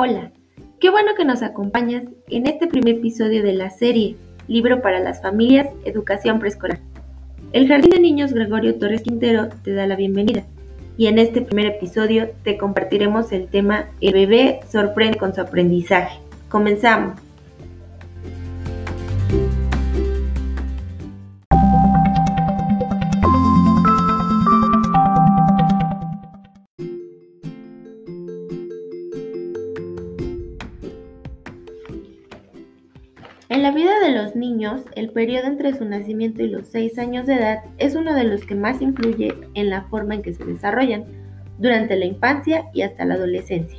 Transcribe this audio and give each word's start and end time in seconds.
Hola, 0.00 0.30
qué 0.78 0.90
bueno 0.90 1.16
que 1.16 1.24
nos 1.24 1.42
acompañas 1.42 2.04
en 2.28 2.46
este 2.46 2.68
primer 2.68 2.98
episodio 2.98 3.42
de 3.42 3.52
la 3.52 3.68
serie 3.68 4.14
Libro 4.46 4.80
para 4.80 5.00
las 5.00 5.20
Familias, 5.20 5.66
Educación 5.84 6.38
Preescolar. 6.38 6.78
El 7.52 7.66
Jardín 7.66 7.90
de 7.90 7.98
Niños 7.98 8.32
Gregorio 8.32 8.76
Torres 8.76 9.02
Quintero 9.02 9.48
te 9.64 9.72
da 9.72 9.88
la 9.88 9.96
bienvenida 9.96 10.44
y 10.96 11.08
en 11.08 11.18
este 11.18 11.42
primer 11.42 11.66
episodio 11.66 12.30
te 12.44 12.56
compartiremos 12.56 13.32
el 13.32 13.48
tema 13.48 13.86
El 14.00 14.12
bebé 14.12 14.60
sorprende 14.70 15.18
con 15.18 15.34
su 15.34 15.40
aprendizaje. 15.40 16.20
Comenzamos. 16.48 17.18
En 33.50 33.62
la 33.62 33.70
vida 33.70 33.98
de 34.00 34.12
los 34.12 34.36
niños, 34.36 34.82
el 34.94 35.08
periodo 35.08 35.46
entre 35.46 35.72
su 35.72 35.86
nacimiento 35.86 36.42
y 36.42 36.48
los 36.48 36.66
6 36.68 36.98
años 36.98 37.26
de 37.26 37.36
edad 37.36 37.60
es 37.78 37.94
uno 37.94 38.12
de 38.12 38.24
los 38.24 38.44
que 38.44 38.54
más 38.54 38.82
influye 38.82 39.32
en 39.54 39.70
la 39.70 39.84
forma 39.84 40.16
en 40.16 40.22
que 40.22 40.34
se 40.34 40.44
desarrollan 40.44 41.06
durante 41.56 41.96
la 41.96 42.04
infancia 42.04 42.66
y 42.74 42.82
hasta 42.82 43.06
la 43.06 43.14
adolescencia. 43.14 43.78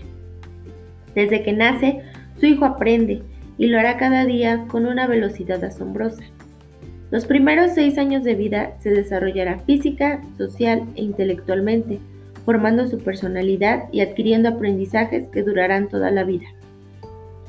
Desde 1.14 1.44
que 1.44 1.54
nace, 1.54 2.02
su 2.40 2.48
hijo 2.48 2.66
aprende 2.66 3.22
y 3.60 3.68
lo 3.68 3.78
hará 3.78 3.98
cada 3.98 4.26
día 4.26 4.66
con 4.70 4.88
una 4.88 5.06
velocidad 5.06 5.64
asombrosa. 5.64 6.24
Los 7.12 7.26
primeros 7.26 7.74
seis 7.76 8.00
años 8.00 8.24
de 8.24 8.34
vida 8.34 8.74
se 8.80 8.90
desarrollará 8.90 9.60
física, 9.60 10.20
social 10.36 10.82
e 10.96 11.04
intelectualmente, 11.04 12.00
formando 12.44 12.88
su 12.88 12.98
personalidad 12.98 13.84
y 13.92 14.02
adquiriendo 14.02 14.50
aprendizajes 14.50 15.28
que 15.28 15.44
durarán 15.44 15.90
toda 15.90 16.10
la 16.10 16.24
vida. 16.24 16.48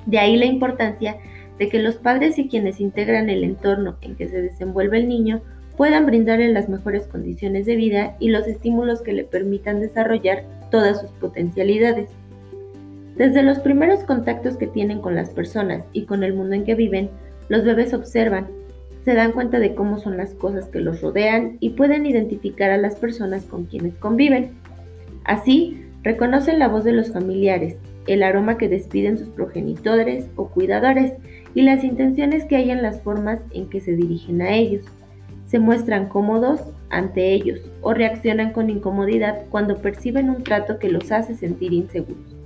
De 0.05 0.19
ahí 0.19 0.37
la 0.37 0.47
importancia 0.47 1.13
de 1.13 1.21
que 1.69 1.79
los 1.79 1.97
padres 1.97 2.39
y 2.39 2.49
quienes 2.49 2.81
integran 2.81 3.29
el 3.29 3.45
entorno 3.45 3.97
en 4.01 4.17
que 4.17 4.29
se 4.29 4.41
desenvuelve 4.41 4.99
el 4.99 5.09
niño 5.09 5.43
puedan 5.77 6.07
brindarle 6.07 6.53
las 6.53 6.69
mejores 6.69 7.07
condiciones 7.07 7.67
de 7.67 7.77
vida 7.77 8.17
y 8.19 8.29
los 8.29 8.47
estímulos 8.47 9.03
que 9.03 9.13
le 9.13 9.25
permitan 9.25 9.81
desarrollar 9.81 10.45
todas 10.71 11.01
sus 11.01 11.11
potencialidades. 11.13 12.11
Desde 13.17 13.43
los 13.43 13.59
primeros 13.59 14.05
contactos 14.05 14.57
que 14.57 14.67
tienen 14.67 15.01
con 15.01 15.15
las 15.15 15.31
personas 15.31 15.85
y 15.93 16.05
con 16.05 16.23
el 16.23 16.35
mundo 16.35 16.55
en 16.55 16.65
que 16.65 16.75
viven, 16.75 17.11
los 17.49 17.65
bebés 17.65 17.93
observan, 17.93 18.47
se 19.05 19.15
dan 19.15 19.33
cuenta 19.33 19.59
de 19.59 19.75
cómo 19.75 19.99
son 19.99 20.17
las 20.17 20.35
cosas 20.35 20.69
que 20.69 20.81
los 20.81 21.01
rodean 21.01 21.57
y 21.61 21.71
pueden 21.71 22.07
identificar 22.07 22.71
a 22.71 22.77
las 22.77 22.97
personas 22.97 23.45
con 23.45 23.65
quienes 23.65 23.95
conviven. 23.97 24.53
Así, 25.25 25.85
reconocen 26.03 26.59
la 26.59 26.69
voz 26.69 26.85
de 26.85 26.93
los 26.93 27.11
familiares, 27.11 27.77
el 28.07 28.23
aroma 28.23 28.59
que 28.59 28.69
despiden 28.69 29.19
sus 29.19 29.29
progenitores 29.29 30.29
o 30.37 30.49
cuidadores 30.49 31.13
y 31.55 31.63
las 31.63 31.85
intenciones 31.85 32.45
que 32.45 32.57
hay 32.57 32.71
en 32.71 32.83
las 32.83 33.03
formas 33.03 33.41
en 33.53 33.69
que 33.69 33.81
se 33.81 33.97
dirigen 33.97 34.43
a 34.43 34.55
ellos. 34.55 34.85
Se 35.47 35.59
muestran 35.59 36.09
cómodos 36.09 36.61
ante 36.91 37.33
ellos 37.33 37.61
o 37.83 37.93
reaccionan 37.93 38.53
con 38.53 38.71
incomodidad 38.71 39.45
cuando 39.51 39.79
perciben 39.79 40.31
un 40.31 40.43
trato 40.43 40.79
que 40.79 40.91
los 40.91 41.11
hace 41.13 41.35
sentir 41.35 41.73
inseguros. 41.73 42.37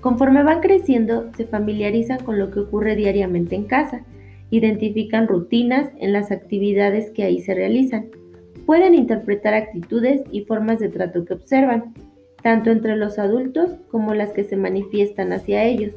Conforme 0.00 0.42
van 0.42 0.60
creciendo, 0.60 1.30
se 1.36 1.46
familiarizan 1.46 2.22
con 2.24 2.38
lo 2.38 2.50
que 2.50 2.60
ocurre 2.60 2.94
diariamente 2.94 3.56
en 3.56 3.64
casa, 3.64 4.02
identifican 4.50 5.26
rutinas 5.26 5.90
en 5.98 6.12
las 6.12 6.30
actividades 6.30 7.10
que 7.10 7.24
ahí 7.24 7.40
se 7.40 7.54
realizan, 7.54 8.06
pueden 8.66 8.94
interpretar 8.94 9.54
actitudes 9.54 10.22
y 10.30 10.44
formas 10.44 10.78
de 10.78 10.88
trato 10.88 11.24
que 11.24 11.34
observan, 11.34 11.94
tanto 12.42 12.70
entre 12.70 12.96
los 12.96 13.18
adultos 13.18 13.72
como 13.90 14.14
las 14.14 14.32
que 14.32 14.44
se 14.44 14.56
manifiestan 14.56 15.32
hacia 15.32 15.64
ellos, 15.64 15.94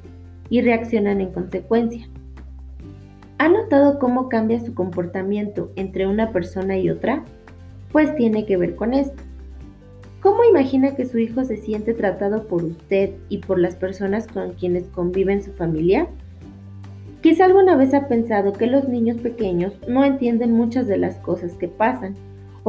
y 0.49 0.61
reaccionan 0.61 1.21
en 1.21 1.31
consecuencia. 1.31 2.07
¿Ha 3.37 3.47
notado 3.47 3.99
cómo 3.99 4.27
cambia 4.27 4.59
su 4.59 4.73
comportamiento 4.73 5.71
entre 5.75 6.07
una 6.07 6.31
persona 6.31 6.77
y 6.77 6.89
otra? 6.89 7.23
Pues 7.91 8.15
tiene 8.15 8.45
que 8.45 8.57
ver 8.57 8.75
con 8.75 8.93
esto. 8.93 9.23
¿Cómo 10.21 10.43
imagina 10.43 10.95
que 10.95 11.05
su 11.05 11.17
hijo 11.17 11.45
se 11.45 11.55
siente 11.55 11.93
tratado 11.93 12.47
por 12.47 12.63
usted 12.65 13.11
y 13.29 13.37
por 13.37 13.57
las 13.57 13.75
personas 13.75 14.27
con 14.27 14.51
quienes 14.51 14.87
convive 14.87 15.31
en 15.31 15.41
su 15.41 15.53
familia? 15.53 16.07
Quizá 17.21 17.45
alguna 17.45 17.77
vez 17.77 17.93
ha 17.93 18.09
pensado 18.09 18.51
que 18.51 18.67
los 18.67 18.89
niños 18.89 19.17
pequeños 19.17 19.73
no 19.87 20.03
entienden 20.03 20.51
muchas 20.53 20.87
de 20.87 20.97
las 20.97 21.15
cosas 21.19 21.53
que 21.53 21.69
pasan, 21.69 22.15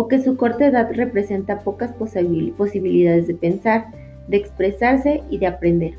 o 0.01 0.09
que 0.09 0.19
su 0.19 0.39
corta 0.39 0.65
edad 0.65 0.91
representa 0.95 1.59
pocas 1.59 1.93
posibilidades 1.93 3.27
de 3.27 3.35
pensar, 3.35 3.89
de 4.29 4.39
expresarse 4.39 5.23
y 5.29 5.37
de 5.37 5.47
aprender. 5.47 5.93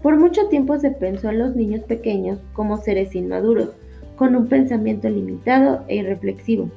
Por 0.00 0.16
mucho 0.16 0.48
tiempo 0.48 0.78
se 0.78 0.92
pensó 0.92 1.28
en 1.28 1.38
los 1.38 1.54
niños 1.54 1.82
pequeños 1.82 2.38
como 2.54 2.78
seres 2.78 3.14
inmaduros, 3.14 3.76
con 4.16 4.34
un 4.34 4.46
pensamiento 4.46 5.10
limitado 5.10 5.84
e 5.88 5.96
irreflexivo, 5.96 6.70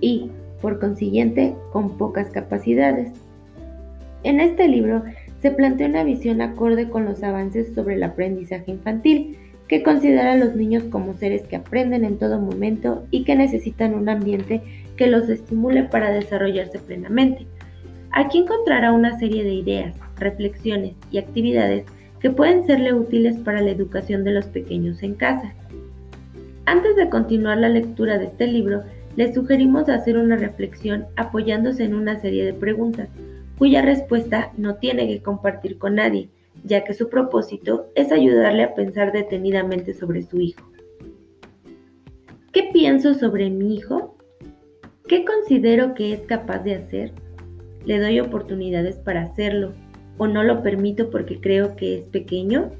y, 0.00 0.28
por 0.60 0.80
consiguiente, 0.80 1.54
con 1.72 1.96
pocas 1.96 2.30
capacidades. 2.30 3.12
En 4.24 4.40
este 4.40 4.66
libro 4.66 5.04
se 5.40 5.52
plantea 5.52 5.86
una 5.86 6.02
visión 6.02 6.40
acorde 6.40 6.90
con 6.90 7.04
los 7.04 7.22
avances 7.22 7.72
sobre 7.76 7.94
el 7.94 8.02
aprendizaje 8.02 8.72
infantil, 8.72 9.38
que 9.72 9.82
considera 9.82 10.34
a 10.34 10.36
los 10.36 10.54
niños 10.54 10.84
como 10.90 11.14
seres 11.14 11.46
que 11.46 11.56
aprenden 11.56 12.04
en 12.04 12.18
todo 12.18 12.38
momento 12.38 13.06
y 13.10 13.24
que 13.24 13.34
necesitan 13.34 13.94
un 13.94 14.10
ambiente 14.10 14.60
que 14.98 15.06
los 15.06 15.30
estimule 15.30 15.84
para 15.84 16.12
desarrollarse 16.12 16.78
plenamente. 16.78 17.46
Aquí 18.10 18.40
encontrará 18.40 18.92
una 18.92 19.18
serie 19.18 19.42
de 19.44 19.54
ideas, 19.54 19.94
reflexiones 20.18 20.92
y 21.10 21.16
actividades 21.16 21.86
que 22.20 22.28
pueden 22.28 22.66
serle 22.66 22.92
útiles 22.92 23.38
para 23.38 23.62
la 23.62 23.70
educación 23.70 24.24
de 24.24 24.32
los 24.32 24.44
pequeños 24.44 25.02
en 25.02 25.14
casa. 25.14 25.54
Antes 26.66 26.94
de 26.94 27.08
continuar 27.08 27.56
la 27.56 27.70
lectura 27.70 28.18
de 28.18 28.26
este 28.26 28.48
libro, 28.48 28.82
les 29.16 29.34
sugerimos 29.34 29.88
hacer 29.88 30.18
una 30.18 30.36
reflexión 30.36 31.06
apoyándose 31.16 31.84
en 31.84 31.94
una 31.94 32.20
serie 32.20 32.44
de 32.44 32.52
preguntas, 32.52 33.08
cuya 33.56 33.80
respuesta 33.80 34.52
no 34.58 34.74
tiene 34.74 35.08
que 35.08 35.22
compartir 35.22 35.78
con 35.78 35.94
nadie, 35.94 36.28
ya 36.64 36.84
que 36.84 36.94
su 36.94 37.08
propósito 37.08 37.86
es 37.94 38.12
ayudarle 38.12 38.64
a 38.64 38.74
pensar 38.74 39.12
detenidamente 39.12 39.94
sobre 39.94 40.22
su 40.22 40.40
hijo. 40.40 40.70
¿Qué 42.52 42.70
pienso 42.72 43.14
sobre 43.14 43.50
mi 43.50 43.76
hijo? 43.76 44.16
¿Qué 45.08 45.24
considero 45.24 45.94
que 45.94 46.12
es 46.12 46.20
capaz 46.22 46.60
de 46.60 46.74
hacer? 46.74 47.12
¿Le 47.84 47.98
doy 47.98 48.20
oportunidades 48.20 48.96
para 48.96 49.22
hacerlo 49.22 49.72
o 50.18 50.26
no 50.26 50.42
lo 50.42 50.62
permito 50.62 51.10
porque 51.10 51.40
creo 51.40 51.76
que 51.76 51.98
es 51.98 52.04
pequeño? 52.04 52.70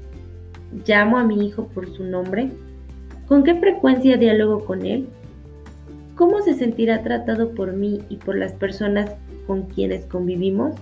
¿Llamo 0.87 1.17
a 1.17 1.23
mi 1.23 1.45
hijo 1.45 1.67
por 1.67 1.89
su 1.89 2.03
nombre? 2.03 2.49
¿Con 3.27 3.43
qué 3.43 3.55
frecuencia 3.55 4.17
dialogo 4.17 4.63
con 4.65 4.85
él? 4.85 5.07
¿Cómo 6.15 6.41
se 6.41 6.53
sentirá 6.53 7.03
tratado 7.03 7.53
por 7.55 7.73
mí 7.73 8.01
y 8.09 8.17
por 8.17 8.37
las 8.37 8.53
personas 8.53 9.15
con 9.47 9.63
quienes 9.63 10.05
convivimos? 10.05 10.75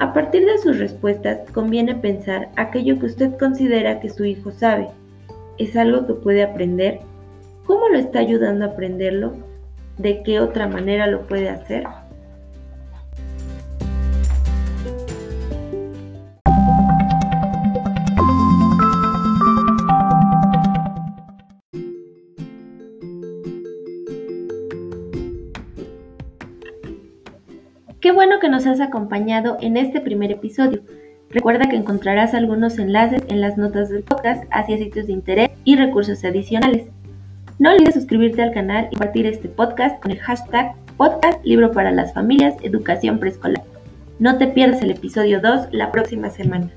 A 0.00 0.12
partir 0.12 0.46
de 0.46 0.58
sus 0.58 0.78
respuestas, 0.78 1.40
conviene 1.50 1.96
pensar 1.96 2.50
aquello 2.54 3.00
que 3.00 3.06
usted 3.06 3.36
considera 3.36 3.98
que 3.98 4.08
su 4.08 4.24
hijo 4.24 4.52
sabe. 4.52 4.88
¿Es 5.58 5.76
algo 5.76 6.06
que 6.06 6.14
puede 6.14 6.44
aprender? 6.44 7.00
¿Cómo 7.66 7.88
lo 7.88 7.98
está 7.98 8.20
ayudando 8.20 8.64
a 8.64 8.68
aprenderlo? 8.68 9.34
¿De 9.96 10.22
qué 10.22 10.38
otra 10.38 10.68
manera 10.68 11.08
lo 11.08 11.26
puede 11.26 11.48
hacer? 11.48 11.84
Qué 28.00 28.12
bueno 28.12 28.38
que 28.38 28.48
nos 28.48 28.64
has 28.64 28.80
acompañado 28.80 29.58
en 29.60 29.76
este 29.76 30.00
primer 30.00 30.30
episodio. 30.30 30.82
Recuerda 31.30 31.68
que 31.68 31.74
encontrarás 31.74 32.32
algunos 32.32 32.78
enlaces 32.78 33.24
en 33.26 33.40
las 33.40 33.58
notas 33.58 33.88
del 33.88 34.04
podcast 34.04 34.44
hacia 34.52 34.78
sitios 34.78 35.08
de 35.08 35.14
interés 35.14 35.50
y 35.64 35.74
recursos 35.74 36.24
adicionales. 36.24 36.86
No 37.58 37.72
olvides 37.72 37.94
suscribirte 37.94 38.40
al 38.40 38.52
canal 38.52 38.84
y 38.84 38.94
compartir 38.94 39.26
este 39.26 39.48
podcast 39.48 40.00
con 40.00 40.12
el 40.12 40.20
hashtag 40.20 40.76
podcast 40.96 41.44
libro 41.44 41.72
para 41.72 41.90
las 41.90 42.14
familias 42.14 42.54
educación 42.62 43.18
preescolar. 43.18 43.64
No 44.20 44.38
te 44.38 44.46
pierdas 44.46 44.80
el 44.82 44.92
episodio 44.92 45.40
2 45.40 45.70
la 45.72 45.90
próxima 45.90 46.30
semana. 46.30 46.70